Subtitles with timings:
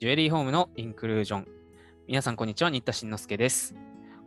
[0.00, 1.48] ジュエリーホームのインクルージョン。
[2.08, 2.70] 皆さん、こんにちは。
[2.70, 3.74] 新田慎之介です。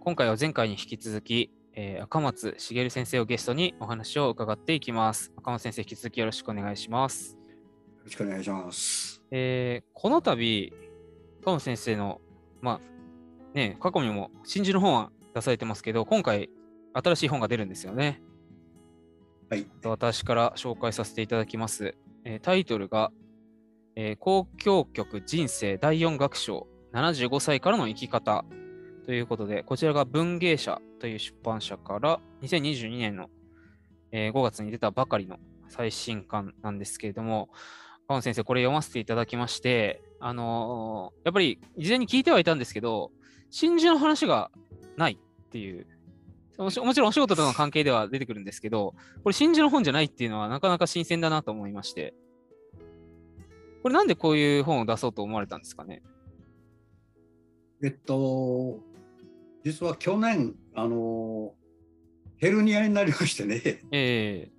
[0.01, 5.33] 今回は前回に引き続き、えー赤松茂先生をゲストにお話を伺っていきます。
[5.35, 7.31] 赤松先生、引き続きよろしくお願いします。
[7.31, 7.39] よ
[8.05, 9.23] ろしくお願いします。
[9.31, 10.71] えーこの度、
[11.41, 12.21] 赤松先生の、
[12.61, 16.51] まあ、ね、過去にも真珠の本は出されてますけど、今回、
[16.93, 18.21] 新しい本が出るんですよね。
[19.49, 19.65] はい。
[19.85, 21.95] 私から紹介させていただきます。
[22.25, 23.11] えータイトルが、
[23.95, 28.45] えー交響曲人生第4楽章75歳からの生き方。
[29.05, 33.29] ということで、こちらが文芸社という出版社から2022年の、
[34.11, 37.49] えー5月に出たばかりの最新刊なんですけれども、
[38.07, 43.11] 川野先生、これ読ませていただきまして、あのーやっぱり事前に聞いてはいたんですけど、
[43.49, 44.51] 真珠の話が
[44.97, 45.85] ないっていう、
[46.57, 52.13] もちろんお仕事との関係では出てくるんですけど、これ真珠の本じゃないっていうのはなかなか新鮮だなと思いまして、
[53.83, 56.01] これなんでこういう本を出そうと思われたんですかね？
[57.83, 58.79] えっと、
[59.65, 61.53] 実は去年、あの、
[62.37, 64.49] ヘルニアになりましてね、え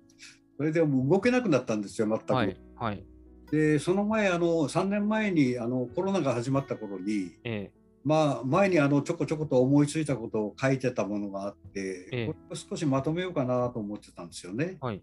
[0.57, 2.23] それでもう動けなくなったんですよ、全く。
[2.29, 3.03] えはい、はい、
[3.51, 7.71] で、その前、あの、3年前にあのコロナが始まった頃に、え。
[8.03, 12.27] まあ、前にあのちょこちょこと思いついたことを書いてたものがあって、ええ。
[12.27, 14.77] これを少しまとめようかなと思ってたんですよね。
[14.79, 15.01] はい、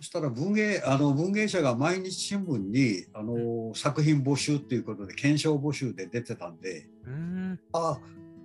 [0.00, 7.98] そしたら文芸あの文芸社が毎日新聞にあの作品募集っていうことで検証募集で出てたんでうーん、あ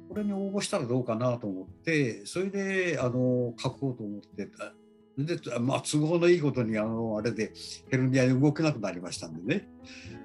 [0.09, 4.73] これに応募したらどうかなと思ってそれであの書こうと思ってた。
[5.15, 7.53] でまあ、都合のいいことにあのあれで
[7.91, 9.69] ヘルニアで動けなくなりましたんでね、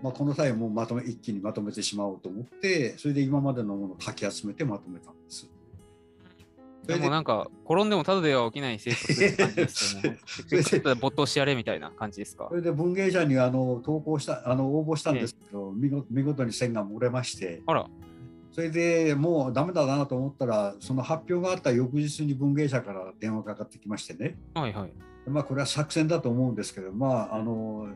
[0.02, 5.50] まあ、この際もうまとめ一気にまとめてしまおうと思ってそれで今までのものを書き集めてまとめたんです。
[6.88, 10.18] そでれもなんか、転んでもただでは起きない生活って感じですよね。
[10.26, 12.46] それでちょっと没頭してやれみたいな感じですか？
[12.48, 17.86] それで文芸者にあの投稿したあの応募したんですけど、見事見事に線が漏れましてあら、
[18.52, 24.92] それでもうダメだなと思ったらその発表があった翌日に文芸者から電話かかってきましてね、はいはい。
[25.28, 27.88] まあ、これは作戦だと思うんですけど、まあ、あの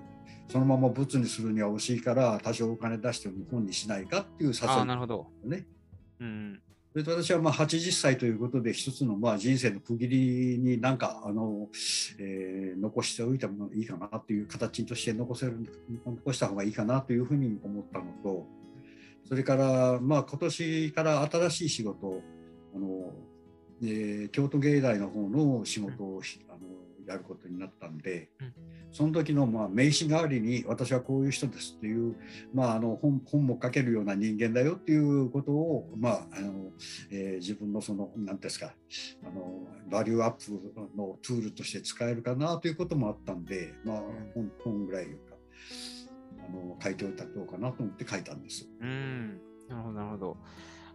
[0.48, 5.26] そのまま物にするには惜しいから多少お金出しても本にしないかっていう誘いああ、なるほど。
[5.44, 5.66] ね。
[6.20, 6.60] うん、
[6.94, 11.68] で私はまあ80歳ということで一つのまあ人生の区切りになんかあの、
[12.18, 15.56] えー残しておいたものいいかなという形として残せる
[16.04, 18.46] 残した方がいいかなというふうに思ったのと
[19.28, 22.22] それからまあ今年から新しい仕事
[22.74, 23.12] あの、
[23.82, 26.22] えー京都芸大の方の仕事を
[27.06, 28.52] やることになったんで、うん
[28.92, 32.14] その時のまあ名刺代わりに私はこういう人ですっていう、
[32.52, 36.70] まあ、あの本本も書けるような人間だよっていうことを、まああの
[37.10, 38.74] えー自分のその何ですか
[39.24, 40.60] あのバリューアップ
[40.94, 44.02] のツールとして使えるかなということもあったんで、まあ、
[44.34, 45.12] 本本ぐらいか
[46.46, 48.68] あの書いておいたらどうかなと思って書いたんです。
[48.80, 50.36] うん、なるほど、なるほど。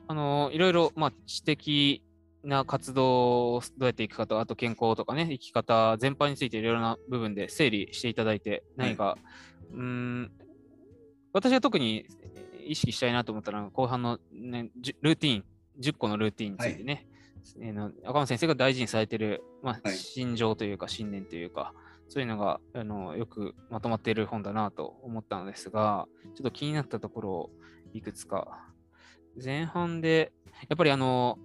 [0.10, 2.02] あの、いろいろ、まあ、知的
[2.48, 9.18] な活動をどうやっていくかと、あと健康とかね、生き方全般についていろいろな部分で整理していただいて、何か、
[9.74, 10.32] うーん、
[11.34, 12.06] 私が特に
[12.66, 14.70] 意識したいなと思ったのは、後半の、ね、
[15.02, 15.46] ルーティン、
[15.80, 17.06] 10個のルーティンについてね、
[17.60, 19.98] えーの赤間先生が大事にされている、まあ、はい。
[19.98, 21.74] 心情というか、信念というか、
[22.10, 27.50] そういうのがあのよくまとまっている本だなと思ったのですが、ちょっと気になったところを
[27.94, 28.64] いくつか。
[29.44, 30.32] 前半で、
[30.70, 31.38] やっぱりあの、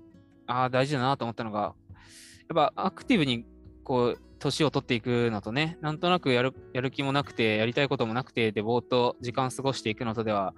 [0.53, 3.47] ああ、大事だなと思ったのが、やっぱアクティブに
[3.85, 10.55] こう、年を取っていくのとね、なんとなくやるやる気もなくて、やりたいこともなくて、で、ぼーっと時間過ごしていくのとでは、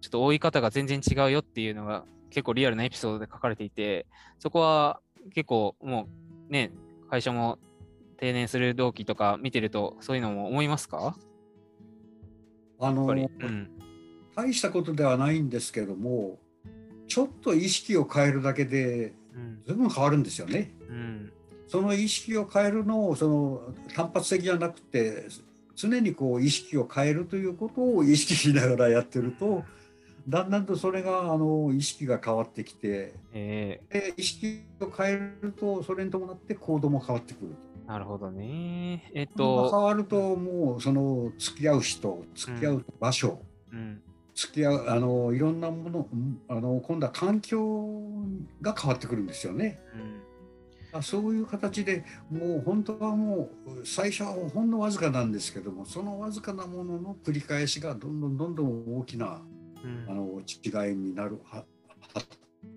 [0.00, 4.06] ちょっと追い方が全然違うよっていうのが結構リアルなエピソードで書かれていて、
[4.38, 5.00] そこは
[5.34, 6.08] 結構も
[6.48, 6.72] うね、
[7.10, 7.58] 会社も
[8.16, 11.16] 定年する同期とか見てると、そういうのも思いますか？
[12.80, 13.06] あの。
[13.06, 13.70] うん。
[14.36, 16.38] 大したことではないんですけども
[17.08, 19.17] ちょっと意識を変えるだけでうん。
[19.66, 20.72] 随分変わるんですよね。
[20.88, 21.32] うん。
[21.66, 23.60] その意識を変えるのをその
[23.94, 25.26] 単発的じゃなくて
[25.76, 29.62] 常にこう意識を変えるということを意識しながらやってると
[30.26, 37.54] だんだんとそれがあの意識が変わってきてえで意識を変えるとそれに伴って行動も変わってくる。
[37.86, 39.10] ー、なるほどね。
[39.14, 43.40] えっ行動が変と、わるともうその付き合う人付き合う場所、
[43.72, 44.02] うん。
[44.38, 47.98] 付き合うあのいろんなものうんあの今度は環境
[48.62, 49.80] が変わってくるんですよね。
[50.92, 50.98] うん。
[51.00, 59.42] あそういう形でもう本当はもう最初はほんのわずかなんですけどもそのわずかなものの繰り返しがどんどんどんどん大きな
[59.84, 61.64] うんあの違いになるは
[62.14, 62.26] 発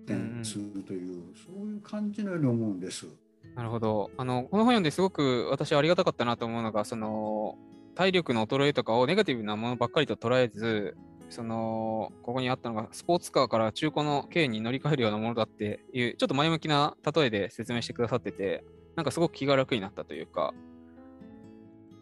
[0.06, 3.06] 展するという、そういう感じのように思うんです。
[3.54, 4.10] なるほど。
[4.16, 7.56] あの、この本読んですごく私はありがたかったなと思うのが、その、
[7.94, 10.96] 体力の衰えとかをネガティブなものばっかりと捉えず、
[11.32, 18.64] その、ここにあったのが、スポーツカーから中古の軽に乗り換えるようなものだっていう、ちょっと前向きな例えで説明してくださってて、
[18.96, 20.52] なんかすごく気が楽になったというか、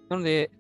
[0.08, 0.50] なので、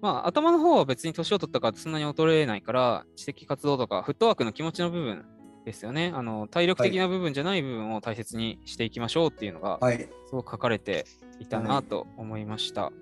[0.00, 5.24] まあ、頭の方は別に年を取ったからそんなに衰えないから、知的活動とか、フットワークの気持ちの部分
[5.64, 6.12] ですよね。
[6.14, 9.98] あの体力的な部分じゃない部分を大切にしていきましょうっていうのが、はい。
[9.98, 11.06] すごく書かれて
[11.40, 12.92] いたなと思いました。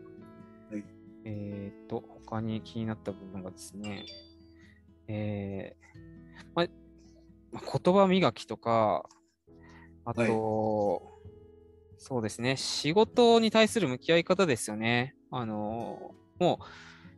[0.72, 0.82] い
[1.24, 4.06] えっ、と、他に気になった部分がですね、
[5.12, 5.82] えー
[6.54, 6.66] ま
[7.52, 9.04] ま言葉磨きとか、
[10.04, 11.02] あと、
[11.98, 15.14] そうですね、仕事に対する向き合い方ですよね。
[15.30, 16.64] あの、もう、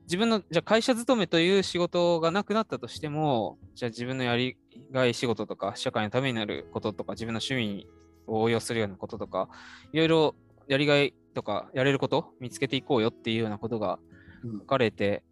[0.02, 4.56] 自分の、じゃあ会社勤めという仕事がなくなったとしても、じゃあ自分のやり
[4.90, 7.87] がい仕事とか、社会のためになることとか、自分の趣味
[8.26, 9.49] を応用するようなこととか、
[9.93, 10.35] いろいろ
[10.69, 13.99] やりがいとか、やれること見つけていこうよっていうようなことが
[14.43, 15.23] うん書かれて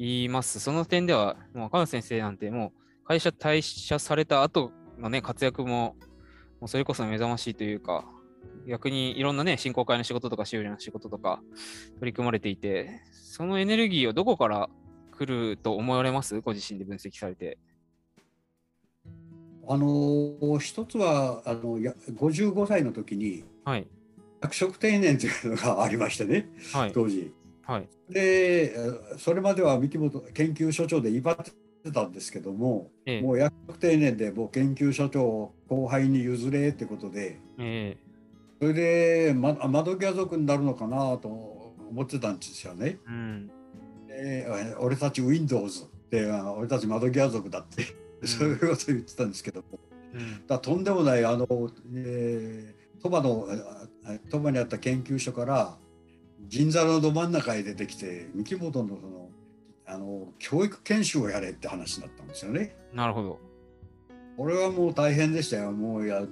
[0.00, 0.60] います。
[0.60, 2.72] その点では、もう赤野先生なんても
[3.04, 5.94] う会社退社された後のね、活躍も、
[6.60, 8.04] もうそれこそ目覚ましいというか、
[8.66, 11.42] 逆にいろんなね、振興会の仕事とか修理の仕事とか
[11.98, 14.70] 取り組まれていて、そのエネルギーをどこから
[15.10, 16.40] 来ると思われます？
[16.40, 17.58] ご自身で分析されて。
[19.68, 23.86] あの一つはあのや55歳の時にはい。
[24.42, 26.92] 役職定年というのがありましてねはい。
[26.92, 27.32] 当時。
[27.62, 27.88] はい。
[28.08, 28.76] でえ
[29.18, 31.36] それまでは三木本研究所長で威張っ
[31.84, 37.96] てたんですけども、ええもう役職定年でもう研究所長を後輩に譲れってことでえ
[38.60, 42.98] それで、ま、窓際族になるのかなと思ってたんですよね。
[43.06, 43.50] えうん。
[44.06, 47.86] で俺たち Windows であ俺たち窓際族だって、
[48.26, 49.78] そういうことを言ってたんですけども。
[50.12, 50.46] うん。
[50.46, 51.46] だとんでもないあの、
[51.94, 53.46] えー、鳥羽の
[54.04, 55.78] あ鳥羽にあった研究所から
[56.48, 59.28] 銀座のど真ん中へ出てきて三木本のその
[59.86, 62.76] あの教育研修をやれって話になったんですよね。
[62.92, 63.40] なるほど。
[64.36, 65.72] これはもう大変でしたよ。
[65.72, 66.24] もうや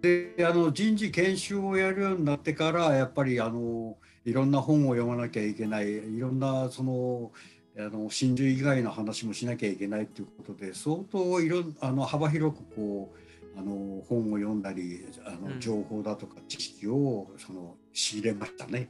[0.00, 7.32] であの人事研修をやるようになってからやっぱりあのいろんな本を読まなきゃいけないいろんなその
[7.76, 18.88] あの真珠以外の話もしなきゃいけないということで相当いろんあの幅広くこうあの本を読んだりあうんの情報だとか知識をその仕入れましたね。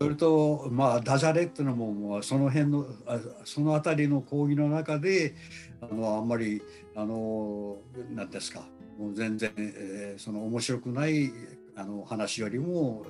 [0.00, 2.86] それとまあダジャレっていうのももうその辺の
[3.44, 5.36] その辺りの講義の中で
[5.80, 6.60] あのあんまり
[6.96, 7.76] あの
[8.12, 8.64] 何ですか
[8.98, 11.32] もう全然、えーその面白くない
[11.74, 13.06] あの話よりも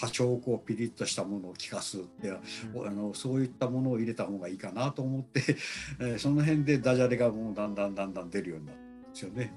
[0.00, 2.28] 多少こうピリッとしたものを聞かすって
[2.74, 5.56] うんあのそういったものを入れた方がいいかなと思って、
[6.00, 9.52] えーその辺でダジャレがもうだんだんだんだん出るようになったんですよね。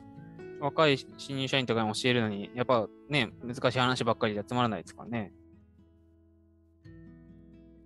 [0.64, 5.34] 若い新入社員とかに教えるのに、やっぱね、難しい話ばっかりじゃつまらないですからね。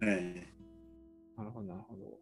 [0.03, 0.53] え
[1.35, 2.19] なるほど、なるほど。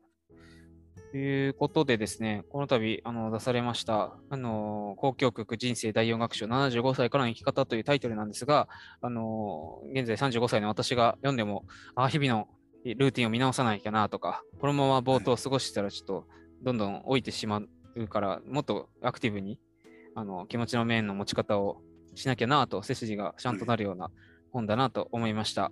[1.12, 8.69] ということでですね、この度あの出されました、あの交響曲人生第4楽章75歳からの生き方というタイトルなんですが、
[9.01, 11.66] あの現在35歳の私が読んでも、
[11.96, 12.48] あ日々の
[12.86, 16.28] ルーティンを見直さなきゃなとか、このまま冒頭過ごしてたらちょっと
[16.63, 17.62] どんどん老いてしま
[17.98, 19.60] うから、もっとアクティブに
[20.16, 21.82] あの気持ちの面の持ち方を
[22.16, 24.10] しなきゃなと、背筋がちゃんとなるような
[24.52, 25.72] 本だなと思いました。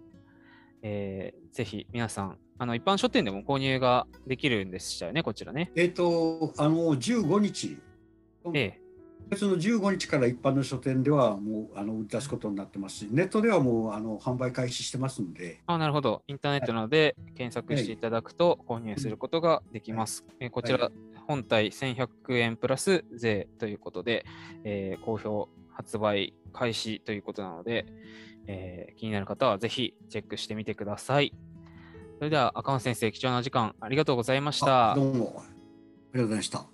[0.81, 5.71] えーぜひ皆さん、あの一般書店でも購入ができるんでしたよね、こちらね。
[5.75, 7.77] ええーとあの15日
[8.53, 8.81] ええ、
[9.29, 16.23] 別の15日から一般の書店ではもうあの売り出すことになってますし、ネットではもうあの販売開始してますので、あなるほど。
[16.27, 20.25] インターネットなどで検索していただくと購入することができます。
[20.39, 20.91] えーこちら、は
[21.27, 24.25] 本体1100円プラス税ということで、
[24.63, 27.85] えー好評発売開始ということなので、
[28.47, 31.33] えー気になる方はぜひチェックしてみてください。
[32.19, 34.95] それでは赤野先生、貴重な時間ありがとうございましたあ。
[34.95, 35.43] どうもあ
[36.13, 36.72] りがとうございました。